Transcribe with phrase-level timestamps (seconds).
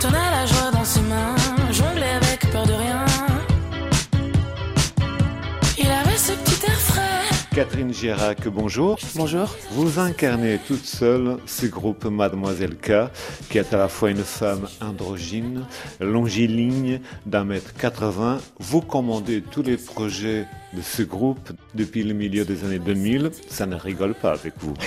[0.00, 1.34] tenait la joie dans ses mains,
[1.70, 3.04] jonglait avec peur de rien.
[5.78, 7.00] Il avait ce petit air frais.
[7.54, 8.98] Catherine Girac, bonjour.
[9.14, 9.54] Bonjour.
[9.72, 13.10] Vous incarnez toute seule ce groupe Mademoiselle K,
[13.50, 15.66] qui est à la fois une femme androgyne,
[16.00, 18.38] longiligne, d'un mètre 80.
[18.58, 23.32] Vous commandez tous les projets de ce groupe depuis le milieu des années 2000.
[23.48, 24.74] Ça ne rigole pas avec vous.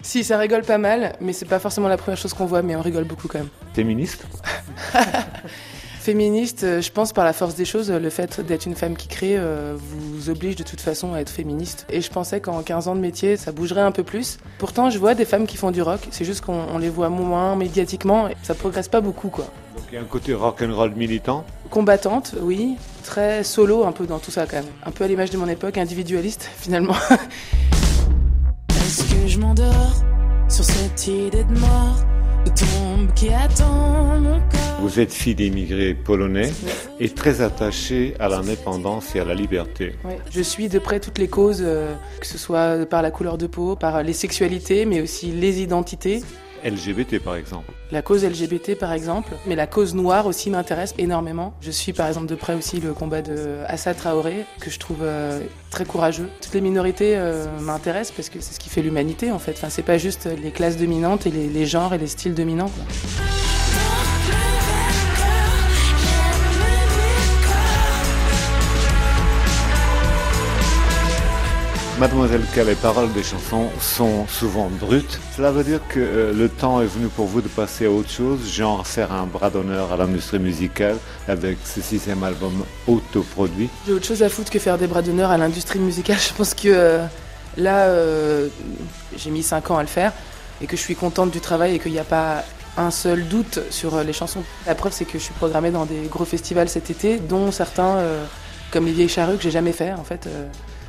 [0.00, 2.76] Si, ça rigole pas mal, mais c'est pas forcément la première chose qu'on voit, mais
[2.76, 3.48] on rigole beaucoup quand même.
[3.74, 4.24] Féministe?
[6.08, 9.08] Féministe, euh, je pense par la force des choses, le fait d'être une femme qui
[9.08, 11.84] crée euh, vous oblige de toute façon à être féministe.
[11.90, 14.38] Et je pensais qu'en 15 ans de métier, ça bougerait un peu plus.
[14.58, 17.10] Pourtant, je vois des femmes qui font du rock, c'est juste qu'on on les voit
[17.10, 19.44] moins médiatiquement, et ça progresse pas beaucoup quoi.
[19.76, 21.44] Donc il y a un côté rock'n'roll militant.
[21.68, 24.72] Combattante, oui, très solo un peu dans tout ça quand même.
[24.86, 26.96] Un peu à l'image de mon époque, individualiste finalement.
[28.70, 30.02] Est-ce que je m'endors
[30.48, 31.96] sur cette idée de mort,
[32.44, 34.80] tombe qui attend mon corps?
[34.80, 36.50] Vous êtes fille d'immigrés polonais
[37.00, 39.94] et très attachée à l'indépendance et à la liberté.
[40.30, 43.46] Je suis de près toutes les causes, euh, que ce soit par la couleur de
[43.46, 46.22] peau, par les sexualités, mais aussi les identités.
[46.64, 47.72] LGBT par exemple.
[47.90, 51.54] La cause LGBT par exemple, mais la cause noire aussi m'intéresse énormément.
[51.60, 54.98] Je suis par exemple de près aussi le combat de Assa Traoré, que je trouve
[55.02, 56.28] euh, très courageux.
[56.40, 59.52] Toutes les minorités euh, m'intéressent parce que c'est ce qui fait l'humanité en fait.
[59.52, 62.70] Enfin, c'est pas juste les classes dominantes et les, genres et les styles dominants.
[71.98, 75.18] Mademoiselle K, les paroles des chansons sont souvent brutes.
[75.36, 78.08] Cela veut dire que euh, le temps est venu pour vous de passer à autre
[78.08, 83.68] chose, genre faire un bras d'honneur à l'industrie musicale avec ce sixième album autoproduit.
[83.84, 86.18] J'ai autre chose à foutre que faire des bras d'honneur à l'industrie musicale.
[86.28, 87.04] Je pense que euh,
[87.56, 88.46] là, euh,
[89.16, 90.12] j'ai mis 5 ans à le faire
[90.60, 92.44] et que je suis contente du travail et qu'il n'y a pas
[92.76, 94.44] un seul doute sur les chansons.
[94.68, 97.98] La preuve, c'est que je suis programmée dans des gros festivals cet été, dont certains,
[98.72, 100.28] comme Les Vieilles Charrues, que j'ai jamais fait en fait.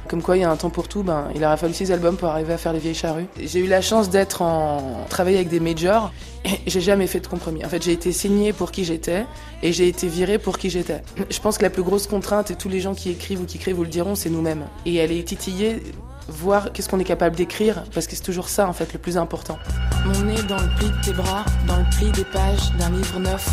[0.10, 1.04] Comme quoi, il y a un temps pour tout.
[1.04, 3.28] Ben, il a fallu six albums pour arriver à faire Les Vieilles Charrues.
[3.40, 6.12] J'ai eu la chance d'être en travailler avec des majors.
[6.46, 7.64] Et j'ai jamais fait de compromis.
[7.64, 9.26] En fait, j'ai été signée pour qui j'étais
[9.62, 11.04] et j'ai été virée pour qui j'étais.
[11.30, 13.58] Je pense que la plus grosse contrainte, et tous les gens qui écrivent ou qui
[13.58, 14.64] écrivent vous le diront, c'est nous-mêmes.
[14.86, 15.84] Et elle est titillée,
[16.30, 19.18] voir qu'est-ce qu'on est capable d'écrire, parce que c'est toujours ça, en fait, le plus
[19.18, 19.60] important.
[20.06, 23.20] Mon nez dans le pli de tes bras, dans le pli des pages d'un livre
[23.20, 23.50] neuf.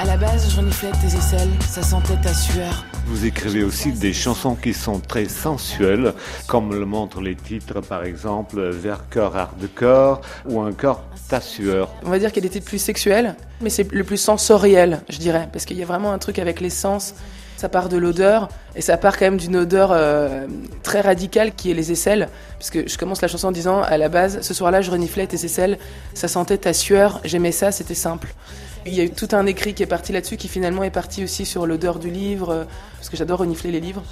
[0.00, 2.86] À la base, je reniflais tes aisselles, ça sentait ta sueur.
[3.04, 6.14] Vous écrivez aussi des chansons qui sont très sensuelles,
[6.46, 11.90] comme le montrent les titres par exemple Vers cœur hardcore ou encore Ta sueur.
[12.02, 15.66] On va dire qu'elle était plus sexuelle, mais c'est le plus sensoriel, je dirais, parce
[15.66, 17.14] qu'il y a vraiment un truc avec les sens.
[17.60, 20.46] Ça part de l'odeur, et ça part quand même d'une odeur euh,
[20.82, 22.30] très radicale qui est les aisselles.
[22.58, 25.26] Parce que je commence la chanson en disant, à la base, ce soir-là, je reniflais
[25.26, 25.76] tes aisselles,
[26.14, 28.28] ça sentait ta sueur, j'aimais ça, c'était simple.
[28.86, 31.22] Il y a eu tout un écrit qui est parti là-dessus, qui finalement est parti
[31.22, 32.64] aussi sur l'odeur du livre, euh,
[32.96, 34.04] parce que j'adore renifler les livres.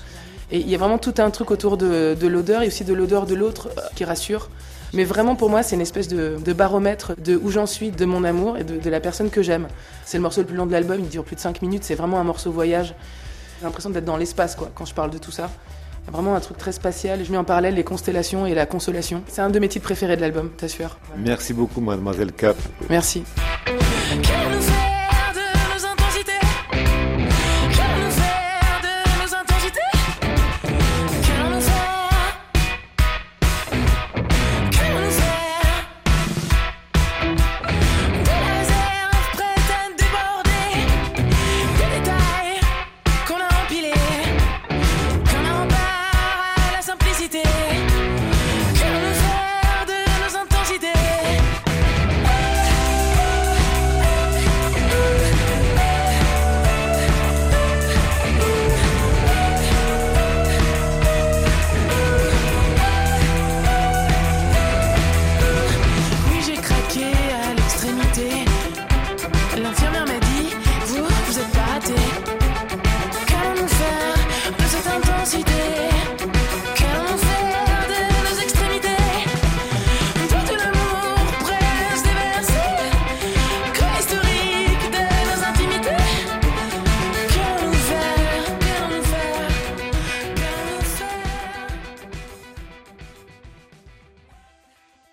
[0.50, 2.92] Et il y a vraiment tout un truc autour de, de l'odeur et aussi de
[2.92, 4.50] l'odeur de l'autre euh, qui rassure.
[4.92, 8.04] Mais vraiment pour moi, c'est une espèce de, de baromètre de où j'en suis, de
[8.04, 9.68] mon amour et de, de la personne que j'aime.
[10.04, 11.94] C'est le morceau le plus long de l'album, il dure plus de 5 minutes, c'est
[11.94, 12.94] vraiment un morceau voyage.
[13.58, 15.50] J'ai l'impression d'être dans l'espace quoi, quand je parle de tout ça.
[16.02, 17.24] Il y a vraiment un truc très spatial.
[17.24, 19.22] Je mets en parallèle les constellations et la consolation.
[19.26, 20.96] C'est un de mes titres préférés de l'album, t'assure.
[21.16, 22.46] Merci beaucoup mademoiselle K.
[22.88, 23.24] Merci.
[69.58, 70.07] El anciano